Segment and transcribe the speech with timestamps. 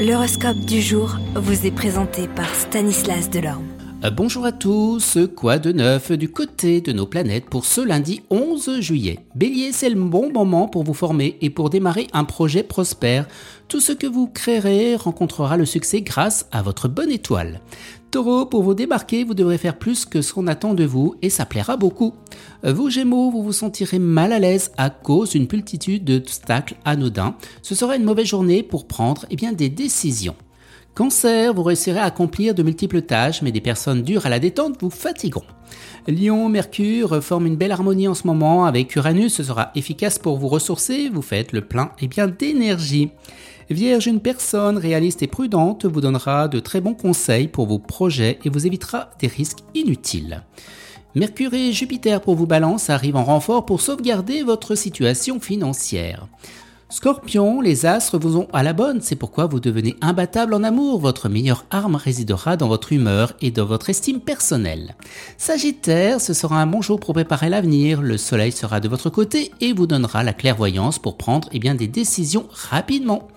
[0.00, 3.66] L'horoscope du jour vous est présenté par Stanislas Delorme.
[4.02, 8.22] Euh, bonjour à tous, quoi de neuf du côté de nos planètes pour ce lundi
[8.30, 9.18] 11 juillet?
[9.34, 13.28] Bélier, c'est le bon moment pour vous former et pour démarrer un projet prospère.
[13.68, 17.60] Tout ce que vous créerez rencontrera le succès grâce à votre bonne étoile.
[18.10, 21.30] Taureau, pour vous démarquer, vous devrez faire plus que ce qu'on attend de vous et
[21.30, 22.14] ça plaira beaucoup.
[22.64, 27.36] Euh, vous Gémeaux, vous vous sentirez mal à l'aise à cause d'une multitude d'obstacles anodins.
[27.62, 30.34] Ce sera une mauvaise journée pour prendre eh bien, des décisions.
[30.96, 34.80] Cancer, vous réussirez à accomplir de multiples tâches, mais des personnes dures à la détente
[34.80, 35.44] vous fatigueront.
[36.08, 40.36] Lion, Mercure forme une belle harmonie en ce moment avec Uranus, ce sera efficace pour
[40.36, 43.12] vous ressourcer, vous faites le plein et bien d'énergie.
[43.70, 48.40] Vierge, une personne réaliste et prudente vous donnera de très bons conseils pour vos projets
[48.44, 50.42] et vous évitera des risques inutiles.
[51.14, 56.26] Mercure et Jupiter pour vous balance arrivent en renfort pour sauvegarder votre situation financière.
[56.90, 60.98] Scorpion, les astres vous ont à la bonne, c'est pourquoi vous devenez imbattable en amour.
[60.98, 64.96] Votre meilleure arme résidera dans votre humeur et dans votre estime personnelle.
[65.38, 68.02] Sagittaire, ce sera un bon jour pour préparer l'avenir.
[68.02, 71.86] Le soleil sera de votre côté et vous donnera la clairvoyance pour prendre eh des
[71.86, 73.28] décisions rapidement.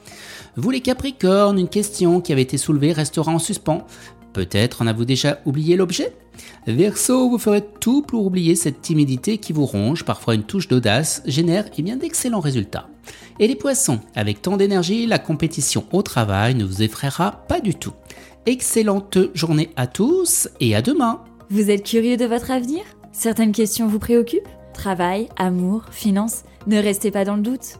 [0.58, 3.85] Vous les Capricornes, une question qui avait été soulevée restera en suspens.
[4.34, 6.14] Peut-être en avez-vous déjà oublié l'objet?
[6.66, 11.22] Verseau, vous ferez tout pour oublier cette timidité qui vous ronge, parfois une touche d'audace
[11.25, 12.90] génère eh bien d'excellents résultats.
[13.40, 17.75] Et les poissons, avec tant d'énergie, la compétition au travail ne vous effraiera pas du
[17.75, 17.94] tout.
[18.45, 21.23] Excellente journée à tous et à demain.
[21.50, 22.81] Vous êtes curieux de votre avenir?
[23.12, 24.47] Certaines questions vous préoccupent?
[24.73, 26.44] Travail, amour, finances?
[26.66, 27.80] Ne restez pas dans le doute.